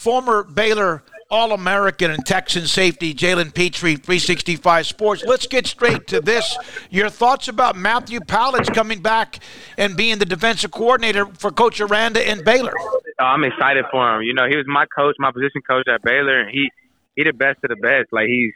former 0.00 0.42
Baylor 0.42 1.02
All 1.30 1.52
American 1.52 2.10
and 2.10 2.24
Texan 2.24 2.66
safety 2.66 3.12
Jalen 3.12 3.52
Pitre, 3.52 3.96
365 3.96 4.86
Sports. 4.86 5.22
Let's 5.26 5.46
get 5.46 5.66
straight 5.66 6.06
to 6.06 6.22
this. 6.22 6.56
Your 6.88 7.10
thoughts 7.10 7.48
about 7.48 7.76
Matthew 7.76 8.20
Powledge 8.20 8.74
coming 8.74 9.02
back 9.02 9.40
and 9.76 9.98
being 9.98 10.18
the 10.18 10.24
defensive 10.24 10.70
coordinator 10.70 11.26
for 11.26 11.50
Coach 11.50 11.82
Aranda 11.82 12.26
and 12.26 12.42
Baylor? 12.46 12.72
Oh, 12.78 13.00
I'm 13.20 13.44
excited 13.44 13.84
for 13.90 14.16
him. 14.16 14.22
You 14.22 14.32
know, 14.32 14.48
he 14.48 14.56
was 14.56 14.64
my 14.66 14.86
coach, 14.86 15.16
my 15.18 15.30
position 15.32 15.60
coach 15.68 15.86
at 15.86 16.02
Baylor, 16.02 16.40
and 16.40 16.50
he 16.50 16.70
he 17.14 17.22
the 17.22 17.32
best 17.34 17.58
of 17.62 17.68
the 17.68 17.76
best. 17.76 18.08
Like 18.10 18.26
he's 18.26 18.54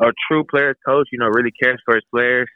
a 0.00 0.10
true 0.26 0.44
players 0.44 0.76
coach. 0.86 1.08
You 1.12 1.18
know, 1.18 1.26
really 1.26 1.52
cares 1.52 1.82
for 1.84 1.96
his 1.96 2.04
players, 2.10 2.48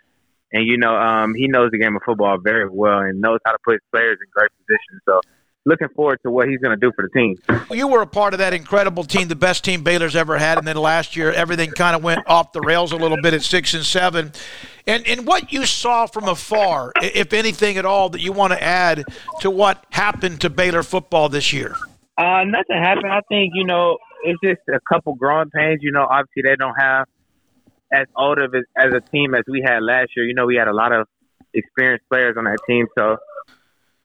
and 0.51 0.67
you 0.67 0.79
know, 0.79 0.97
um, 0.97 1.35
he 1.35 1.49
knows 1.49 1.71
the 1.71 1.79
game 1.79 1.95
of 1.97 2.03
football 2.03 2.39
very 2.43 2.67
well 2.67 3.01
and 3.01 3.21
knows 3.21 3.41
how 3.45 3.53
to 3.53 3.59
put 3.63 3.75
his 3.75 3.83
players 3.93 4.19
in 4.25 4.29
great 4.33 4.51
positions. 4.57 5.03
So 5.05 5.21
looking 5.65 5.89
forward 5.95 6.19
to 6.25 6.31
what 6.31 6.49
he's 6.49 6.59
going 6.59 6.79
to 6.79 6.81
do 6.81 6.93
for 6.95 7.09
the 7.09 7.19
team. 7.19 7.37
You 7.71 7.89
were 7.89 8.03
a 8.03 8.07
part 8.07 8.35
of 8.35 8.39
that 8.39 8.53
incredible 8.53 9.05
team, 9.05 9.29
the 9.29 9.37
best 9.37 9.65
team 9.65 9.83
Baylor's 9.83 10.17
ever 10.17 10.39
had, 10.39 10.59
and 10.59 10.67
then 10.67 10.77
last 10.77 11.17
year 11.17 11.31
everything 11.33 11.71
kind 11.71 11.95
of 11.95 12.03
went 12.03 12.21
off 12.27 12.53
the 12.53 12.61
rails 12.61 12.93
a 12.93 12.97
little 12.97 13.21
bit 13.23 13.35
at 13.35 13.43
six 13.43 13.75
and 13.75 13.85
seven. 13.85 14.33
And 14.87 15.07
and 15.07 15.27
what 15.27 15.53
you 15.53 15.65
saw 15.65 16.07
from 16.07 16.29
afar, 16.29 16.93
if 17.01 17.33
anything 17.33 17.79
at 17.79 17.85
all, 17.85 18.09
that 18.11 18.21
you 18.21 18.33
want 18.33 18.53
to 18.53 18.63
add 18.63 19.05
to 19.41 19.51
what 19.51 19.85
happened 19.91 20.41
to 20.41 20.51
Baylor 20.51 20.83
football 20.83 21.29
this 21.29 21.53
year? 21.53 21.77
Uh, 22.19 22.45
nothing 22.45 22.77
happened. 22.83 23.13
I 23.13 23.21
think 23.29 23.53
you 23.55 23.65
know 23.65 23.99
it's 24.25 24.41
just 24.43 24.61
a 24.69 24.81
couple 24.93 25.15
growing 25.15 25.51
pains. 25.51 25.81
You 25.83 25.93
know, 25.93 26.07
obviously 26.11 26.43
they 26.45 26.57
don't 26.57 26.75
have 26.79 27.07
as 27.93 28.07
old 28.17 28.39
of 28.39 28.55
as, 28.55 28.63
as 28.77 28.93
a 28.93 29.01
team 29.11 29.35
as 29.35 29.43
we 29.49 29.63
had 29.65 29.83
last 29.83 30.11
year. 30.17 30.27
You 30.27 30.35
know, 30.35 30.47
we 30.47 30.57
had 30.57 30.69
a 30.69 30.75
lot 30.75 30.93
of 30.93 31.07
experienced 31.55 32.05
players 32.11 32.37
on 32.37 32.45
that 32.45 32.59
team, 32.67 32.87
so 32.99 33.19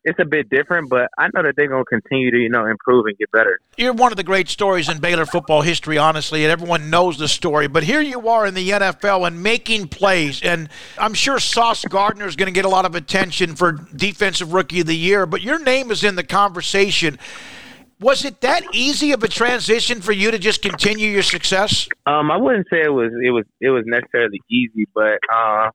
it's 0.08 0.20
a 0.20 0.26
bit 0.26 0.50
different, 0.50 0.90
but 0.90 1.10
I 1.18 1.28
know 1.34 1.44
that 1.44 1.58
they're 1.58 1.68
going 1.68 1.84
to 1.84 1.90
continue 1.90 2.32
to, 2.32 2.38
you 2.38 2.48
know, 2.48 2.66
improve 2.66 3.08
and 3.08 3.18
get 3.18 3.30
better. 3.32 3.60
You're 3.76 3.92
one 3.92 4.14
of 4.14 4.16
the 4.16 4.24
great 4.24 4.48
stories 4.48 4.88
in 4.88 5.00
Baylor 5.00 5.26
football 5.26 5.62
history, 5.62 5.98
honestly, 5.98 6.46
and 6.46 6.52
everyone 6.52 6.90
knows 6.90 7.18
the 7.18 7.28
story. 7.28 7.68
But 7.68 7.84
here 7.84 8.00
you 8.00 8.30
are 8.30 8.48
in 8.48 8.54
the 8.54 8.70
NFL 8.70 9.28
and 9.28 9.44
making 9.44 9.90
plays, 9.90 10.42
and 10.42 10.70
I'm 10.98 11.14
sure 11.14 11.40
Sauce 11.40 11.84
Gardner 11.84 12.26
is 12.26 12.38
going 12.38 12.48
to 12.48 12.54
get 12.54 12.64
a 12.64 12.70
lot 12.70 12.86
of 12.86 12.96
attention 12.96 13.58
for 13.58 13.74
Defensive 13.74 14.54
Rookie 14.54 14.80
of 14.80 14.88
the 14.88 14.96
Year, 14.96 15.26
but 15.26 15.42
your 15.42 15.60
name 15.60 15.92
is 15.92 16.06
in 16.06 16.16
the 16.16 16.24
conversation. 16.24 17.20
Was 18.00 18.24
it 18.24 18.40
that 18.42 18.64
easy 18.74 19.12
of 19.12 19.24
a 19.24 19.28
transition 19.28 20.00
for 20.00 20.14
you 20.14 20.32
to 20.32 20.40
just 20.40 20.62
continue 20.62 21.10
your 21.10 21.24
success? 21.24 21.90
Um, 22.06 22.32
I 22.32 22.38
wouldn't 22.38 22.68
say 22.70 22.82
it 22.82 22.94
was 22.94 23.12
it 23.22 23.32
was 23.32 23.44
it 23.60 23.72
was 23.72 23.84
necessarily 23.86 24.40
easy, 24.50 24.88
but 24.94 25.20
uh, 25.34 25.72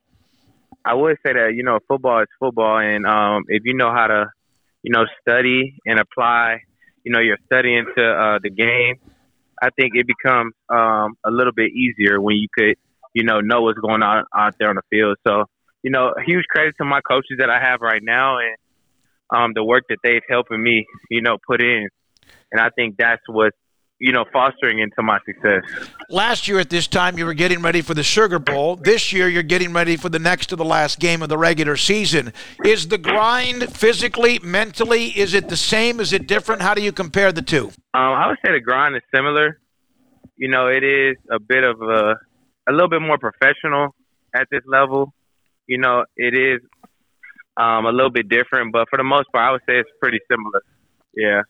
I 0.85 0.95
would 0.95 1.17
say 1.25 1.33
that 1.33 1.53
you 1.55 1.63
know 1.63 1.79
football 1.87 2.23
is 2.23 2.29
football, 2.39 2.79
and 2.79 3.07
um, 3.07 3.45
if 3.49 3.63
you 3.65 3.75
know 3.75 3.93
how 3.93 4.07
to, 4.07 4.27
you 4.83 4.93
know, 4.93 5.05
study 5.21 5.77
and 5.87 6.01
apply, 6.01 6.61
you 7.05 7.13
know, 7.13 7.21
your 7.21 7.39
study 7.47 7.77
into 7.77 8.03
uh, 8.03 8.39
the 8.43 8.51
game, 8.51 8.97
I 9.63 9.71
think 9.71 9.93
it 9.95 10.07
becomes 10.07 10.55
um, 10.69 11.15
a 11.25 11.31
little 11.31 11.53
bit 11.53 11.71
easier 11.73 12.21
when 12.21 12.37
you 12.37 12.49
could, 12.57 12.77
you 13.15 13.25
know, 13.25 13.41
know 13.41 13.63
what's 13.63 13.79
going 13.79 14.03
on 14.03 14.25
out 14.37 14.55
there 14.59 14.71
on 14.71 14.77
the 14.77 14.83
field. 14.91 15.17
So, 15.27 15.45
you 15.83 15.91
know, 15.91 16.15
huge 16.27 16.47
credit 16.47 16.75
to 16.79 16.85
my 16.85 17.01
coaches 17.01 17.39
that 17.39 17.51
I 17.51 17.61
have 17.61 17.81
right 17.81 18.03
now, 18.03 18.39
and 18.39 18.57
um, 19.31 19.53
the 19.55 19.65
work 19.65 19.85
that 19.89 19.99
they've 20.03 20.23
helping 20.29 20.63
me, 20.63 20.87
you 21.11 21.23
know, 21.23 21.39
put 21.47 21.63
in, 21.63 21.89
and 22.51 22.61
I 22.61 22.71
think 22.71 22.97
that's 22.99 23.23
what 23.29 23.53
you 24.03 24.11
know, 24.11 24.25
fostering 24.33 24.81
into 24.81 25.01
my 25.01 25.17
success. 25.25 25.63
Last 26.11 26.49
year 26.49 26.59
at 26.59 26.71
this 26.71 26.89
time, 26.89 27.17
you 27.17 27.25
were 27.25 27.35
getting 27.35 27.63
ready 27.63 27.83
for 27.83 27.95
the 27.95 28.03
Sugar 28.03 28.41
Bowl. 28.41 28.75
This 28.75 29.13
year, 29.13 29.29
you're 29.29 29.45
getting 29.45 29.73
ready 29.73 29.97
for 29.97 30.09
the 30.09 30.19
next 30.19 30.47
to 30.47 30.57
the 30.57 30.65
last 30.65 30.99
game 30.99 31.23
of 31.23 31.29
the 31.29 31.39
regular 31.39 31.77
season. 31.77 32.33
Is 32.65 32.89
the 32.89 32.99
grind 32.99 33.73
physically, 33.73 34.41
mentally, 34.43 35.11
is 35.11 35.35
it 35.35 35.49
the 35.49 35.57
same? 35.57 36.01
Is 36.01 36.13
it 36.13 36.27
different? 36.27 36.63
How 36.63 36.75
do 36.75 36.83
you 36.83 36.91
compare 36.91 37.31
the 37.31 37.43
two? 37.43 37.67
Um, 37.95 38.13
I 38.13 38.27
would 38.27 38.39
say 38.45 38.51
the 38.51 38.61
grind 38.61 38.97
is 38.97 39.03
similar. 39.15 39.61
You 40.37 40.49
know, 40.49 40.67
it 40.67 40.83
is 40.83 41.17
a 41.31 41.39
bit 41.39 41.63
of 41.63 41.81
a, 41.81 42.17
a 42.69 42.73
little 42.73 42.91
bit 42.91 43.03
more 43.03 43.19
professional 43.19 43.95
at 44.35 44.49
this 44.51 44.63
level. 44.67 45.15
You 45.69 45.79
know, 45.79 46.05
it 46.17 46.35
is 46.35 46.61
um, 47.57 47.87
a 47.87 47.93
little 47.93 48.11
bit 48.11 48.29
different, 48.29 48.73
but 48.73 48.89
for 48.91 48.97
the 48.97 49.05
most 49.05 49.31
part, 49.31 49.49
I 49.49 49.53
would 49.53 49.61
say 49.61 49.79
it's 49.79 49.91
pretty 50.01 50.19
similar. 50.29 50.61
Yeah. 51.15 51.43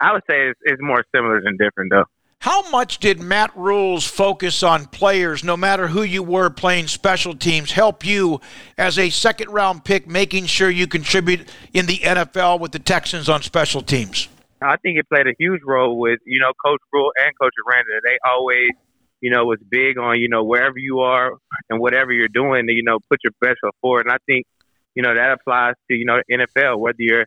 I 0.00 0.12
would 0.12 0.22
say 0.28 0.48
it's, 0.48 0.60
it's 0.62 0.82
more 0.82 1.04
similar 1.14 1.40
than 1.42 1.56
different, 1.56 1.90
though. 1.90 2.04
How 2.40 2.70
much 2.70 2.98
did 2.98 3.20
Matt 3.20 3.56
Rhule's 3.56 4.06
focus 4.06 4.62
on 4.62 4.86
players, 4.86 5.42
no 5.42 5.56
matter 5.56 5.88
who 5.88 6.02
you 6.02 6.22
were 6.22 6.50
playing 6.50 6.86
special 6.86 7.34
teams, 7.34 7.72
help 7.72 8.06
you 8.06 8.40
as 8.76 8.96
a 8.96 9.10
second 9.10 9.50
round 9.50 9.84
pick, 9.84 10.06
making 10.06 10.46
sure 10.46 10.70
you 10.70 10.86
contribute 10.86 11.48
in 11.72 11.86
the 11.86 11.98
NFL 11.98 12.60
with 12.60 12.70
the 12.70 12.78
Texans 12.78 13.28
on 13.28 13.42
special 13.42 13.82
teams? 13.82 14.28
I 14.62 14.76
think 14.76 14.98
it 14.98 15.08
played 15.08 15.26
a 15.26 15.34
huge 15.38 15.62
role 15.66 15.98
with, 15.98 16.20
you 16.26 16.38
know, 16.38 16.52
Coach 16.64 16.80
Rhule 16.92 17.10
and 17.16 17.32
Coach 17.40 17.54
Aranda. 17.66 18.00
They 18.04 18.18
always, 18.24 18.70
you 19.20 19.30
know, 19.30 19.44
was 19.44 19.58
big 19.68 19.98
on, 19.98 20.20
you 20.20 20.28
know, 20.28 20.44
wherever 20.44 20.78
you 20.78 21.00
are 21.00 21.32
and 21.70 21.80
whatever 21.80 22.12
you're 22.12 22.28
doing, 22.28 22.68
you 22.68 22.84
know, 22.84 22.98
put 23.10 23.18
your 23.24 23.32
best 23.40 23.58
foot 23.60 23.74
forward. 23.80 24.06
And 24.06 24.12
I 24.12 24.18
think, 24.26 24.46
you 24.94 25.02
know, 25.02 25.14
that 25.14 25.32
applies 25.32 25.74
to, 25.90 25.96
you 25.96 26.04
know, 26.04 26.20
the 26.28 26.38
NFL, 26.38 26.78
whether 26.78 26.96
you're 26.98 27.26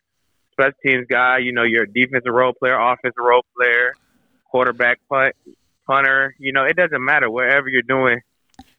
special 0.51 0.73
teams 0.85 1.07
guy, 1.09 1.39
you 1.39 1.51
know, 1.51 1.63
you're 1.63 1.84
a 1.84 1.91
defensive 1.91 2.34
role 2.34 2.53
player, 2.53 2.79
offensive 2.79 3.13
role 3.17 3.45
player, 3.57 3.94
quarterback, 4.45 5.00
punt, 5.09 5.35
punter. 5.88 6.35
You 6.39 6.53
know, 6.53 6.63
it 6.63 6.75
doesn't 6.75 7.03
matter. 7.03 7.29
Wherever 7.29 7.69
you're 7.69 7.81
doing, 7.81 8.22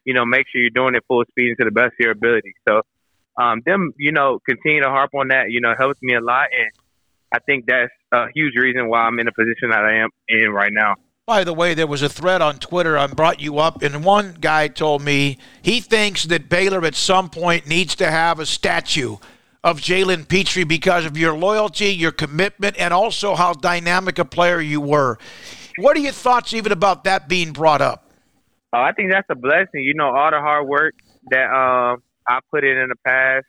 you 0.05 0.15
know, 0.15 0.25
make 0.25 0.47
sure 0.51 0.61
you're 0.61 0.71
doing 0.71 0.95
it 0.95 1.05
full 1.09 1.25
speed 1.31 1.49
and 1.49 1.59
to 1.59 1.65
the 1.65 1.71
best 1.71 1.95
of 1.95 2.01
your 2.01 2.13
ability. 2.13 2.55
So, 2.69 2.83
um, 3.41 3.63
them, 3.65 3.93
you 3.97 4.13
know, 4.13 4.39
continue 4.47 4.83
to 4.83 4.89
harp 4.89 5.11
on 5.15 5.29
that, 5.29 5.51
you 5.51 5.61
know, 5.61 5.75
helps 5.77 6.01
me 6.03 6.15
a 6.15 6.21
lot. 6.21 6.49
And 6.57 6.71
I 7.33 7.39
think 7.39 7.67
that's 7.67 7.93
a 8.13 8.27
huge 8.35 8.55
reason 8.57 8.89
why 8.89 9.01
I'm 9.01 9.19
in 9.19 9.27
the 9.27 9.33
position 9.33 9.71
that 9.71 9.85
I 9.85 9.99
am 9.99 10.11
in 10.29 10.51
right 10.51 10.73
now. 10.73 10.97
By 11.25 11.45
the 11.45 11.55
way, 11.55 11.73
there 11.75 11.87
was 11.87 12.03
a 12.03 12.09
thread 12.09 12.43
on 12.43 12.59
Twitter. 12.59 12.99
I 12.99 13.07
brought 13.07 13.41
you 13.41 13.59
up, 13.59 13.81
and 13.81 14.05
one 14.05 14.37
guy 14.41 14.67
told 14.67 15.03
me 15.03 15.39
he 15.63 15.81
thinks 15.81 16.25
that 16.25 16.49
Baylor 16.49 16.85
at 16.85 16.97
some 16.97 17.31
point 17.31 17.69
needs 17.69 17.95
to 17.97 18.11
have 18.11 18.41
a 18.41 18.45
statue 18.45 19.19
of 19.65 19.81
Jalen 19.81 20.27
Pitre 20.27 20.65
because 20.65 21.05
of 21.05 21.17
your 21.17 21.37
loyalty, 21.37 21.95
your 21.95 22.11
commitment, 22.11 22.77
and 22.79 22.93
also 22.93 23.35
how 23.35 23.53
dynamic 23.53 24.19
a 24.19 24.25
player 24.25 24.61
you 24.61 24.81
were. 24.81 25.19
What 25.79 25.97
are 25.97 26.01
your 26.01 26.13
thoughts 26.13 26.53
even 26.53 26.73
about 26.73 27.05
that 27.05 27.29
being 27.29 27.53
brought 27.53 27.81
up? 27.81 28.11
Oh, 28.73 28.81
I 28.81 28.93
think 28.93 29.13
that's 29.13 29.29
a 29.31 29.35
blessing. 29.35 29.83
You 29.83 29.95
know, 29.95 30.07
all 30.07 30.31
the 30.31 30.41
hard 30.41 30.67
work 30.67 30.95
that 31.31 31.45
uh, 31.45 31.97
I 32.27 32.41
put 32.51 32.65
in 32.65 32.77
in 32.77 32.89
the 32.89 32.97
past, 33.07 33.47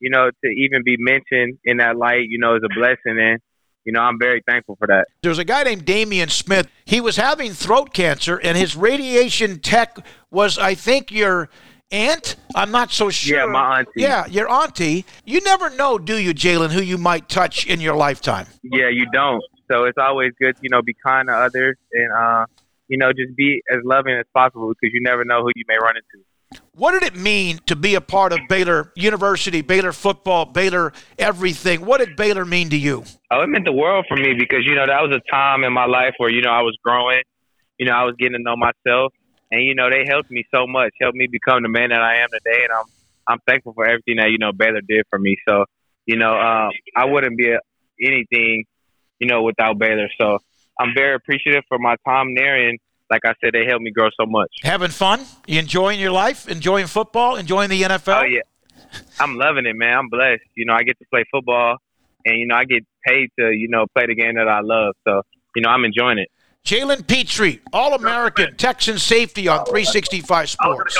you 0.00 0.10
know, 0.10 0.30
to 0.30 0.50
even 0.50 0.82
be 0.84 0.96
mentioned 0.98 1.58
in 1.64 1.78
that 1.78 1.96
light, 1.96 2.26
you 2.28 2.38
know, 2.38 2.56
is 2.56 2.62
a 2.64 2.74
blessing. 2.74 3.18
And, 3.18 3.40
you 3.84 3.92
know, 3.92 4.00
I'm 4.00 4.18
very 4.18 4.42
thankful 4.46 4.76
for 4.76 4.86
that. 4.88 5.06
There's 5.22 5.38
a 5.38 5.44
guy 5.44 5.62
named 5.62 5.86
Damian 5.86 6.28
Smith. 6.28 6.68
He 6.84 7.00
was 7.00 7.16
having 7.16 7.52
throat 7.52 7.94
cancer, 7.94 8.36
and 8.36 8.58
his 8.58 8.76
radiation 8.76 9.60
tech 9.60 9.96
was, 10.30 10.58
I 10.58 10.74
think, 10.74 11.10
your– 11.10 11.48
aunt? 11.90 12.36
I'm 12.54 12.70
not 12.70 12.90
so 12.90 13.10
sure. 13.10 13.38
Yeah, 13.38 13.46
my 13.46 13.80
auntie. 13.80 13.90
Yeah, 13.96 14.26
your 14.26 14.48
auntie. 14.48 15.04
You 15.24 15.40
never 15.42 15.70
know, 15.70 15.98
do 15.98 16.18
you, 16.18 16.34
Jalen, 16.34 16.70
who 16.70 16.82
you 16.82 16.98
might 16.98 17.28
touch 17.28 17.66
in 17.66 17.80
your 17.80 17.96
lifetime? 17.96 18.46
Yeah, 18.62 18.88
you 18.88 19.06
don't. 19.12 19.42
So 19.70 19.84
it's 19.84 19.98
always 19.98 20.32
good, 20.40 20.56
you 20.60 20.70
know, 20.70 20.82
be 20.82 20.94
kind 21.04 21.28
to 21.28 21.34
others 21.34 21.76
and, 21.92 22.12
uh, 22.12 22.46
you 22.88 22.96
know, 22.96 23.12
just 23.12 23.36
be 23.36 23.62
as 23.70 23.78
loving 23.84 24.14
as 24.14 24.24
possible 24.34 24.68
because 24.68 24.94
you 24.94 25.02
never 25.02 25.24
know 25.24 25.42
who 25.42 25.50
you 25.54 25.64
may 25.68 25.76
run 25.80 25.94
into. 25.96 26.24
What 26.74 26.92
did 26.92 27.02
it 27.02 27.14
mean 27.14 27.58
to 27.66 27.76
be 27.76 27.94
a 27.94 28.00
part 28.00 28.32
of 28.32 28.38
Baylor 28.48 28.92
University, 28.96 29.60
Baylor 29.60 29.92
football, 29.92 30.46
Baylor 30.46 30.94
everything? 31.18 31.84
What 31.84 31.98
did 31.98 32.16
Baylor 32.16 32.46
mean 32.46 32.70
to 32.70 32.76
you? 32.76 33.04
Oh, 33.30 33.42
it 33.42 33.48
meant 33.48 33.66
the 33.66 33.72
world 33.72 34.06
for 34.08 34.16
me 34.16 34.32
because, 34.38 34.60
you 34.64 34.74
know, 34.74 34.86
that 34.86 35.02
was 35.02 35.14
a 35.14 35.30
time 35.30 35.64
in 35.64 35.72
my 35.74 35.84
life 35.84 36.14
where, 36.16 36.30
you 36.30 36.40
know, 36.40 36.50
I 36.50 36.62
was 36.62 36.76
growing. 36.82 37.22
You 37.78 37.86
know, 37.86 37.92
I 37.92 38.04
was 38.04 38.14
getting 38.18 38.32
to 38.32 38.42
know 38.42 38.56
myself 38.56 39.12
and 39.50 39.64
you 39.64 39.74
know 39.74 39.90
they 39.90 40.04
helped 40.06 40.30
me 40.30 40.44
so 40.54 40.66
much, 40.66 40.92
helped 41.00 41.16
me 41.16 41.26
become 41.26 41.62
the 41.62 41.68
man 41.68 41.90
that 41.90 42.00
I 42.00 42.16
am 42.16 42.28
today, 42.32 42.64
and 42.64 42.72
I'm 42.72 42.84
I'm 43.26 43.38
thankful 43.46 43.72
for 43.74 43.86
everything 43.86 44.16
that 44.16 44.30
you 44.30 44.38
know 44.38 44.52
Baylor 44.52 44.80
did 44.80 45.04
for 45.10 45.18
me. 45.18 45.36
So 45.48 45.64
you 46.06 46.16
know 46.16 46.34
um, 46.34 46.70
I 46.96 47.04
wouldn't 47.06 47.36
be 47.36 47.50
a, 47.50 47.60
anything 48.00 48.64
you 49.18 49.26
know 49.26 49.42
without 49.42 49.78
Baylor. 49.78 50.08
So 50.18 50.38
I'm 50.78 50.94
very 50.94 51.14
appreciative 51.14 51.64
for 51.68 51.78
my 51.78 51.96
time 52.06 52.34
there, 52.34 52.68
and 52.68 52.78
like 53.10 53.22
I 53.24 53.34
said, 53.42 53.52
they 53.54 53.64
helped 53.66 53.82
me 53.82 53.90
grow 53.90 54.08
so 54.20 54.26
much. 54.26 54.50
Having 54.62 54.90
fun, 54.90 55.24
you 55.46 55.58
enjoying 55.58 55.98
your 55.98 56.12
life, 56.12 56.48
enjoying 56.48 56.86
football, 56.86 57.36
enjoying 57.36 57.70
the 57.70 57.82
NFL. 57.82 58.22
Oh 58.22 58.24
yeah, 58.24 58.42
I'm 59.18 59.36
loving 59.36 59.66
it, 59.66 59.76
man. 59.76 59.96
I'm 59.96 60.08
blessed. 60.08 60.42
You 60.54 60.66
know, 60.66 60.74
I 60.74 60.82
get 60.82 60.98
to 60.98 61.04
play 61.10 61.24
football, 61.30 61.76
and 62.24 62.38
you 62.38 62.46
know 62.46 62.54
I 62.54 62.64
get 62.64 62.84
paid 63.06 63.30
to 63.38 63.50
you 63.50 63.68
know 63.68 63.86
play 63.94 64.06
the 64.06 64.14
game 64.14 64.34
that 64.34 64.48
I 64.48 64.60
love. 64.60 64.94
So 65.06 65.22
you 65.56 65.62
know 65.62 65.70
I'm 65.70 65.84
enjoying 65.84 66.18
it. 66.18 66.28
Jalen 66.64 67.06
Pitre, 67.06 67.60
All 67.72 67.94
American 67.94 68.54
Texan 68.56 68.98
safety 68.98 69.48
on 69.48 69.64
365 69.64 70.50
Sports. 70.50 70.98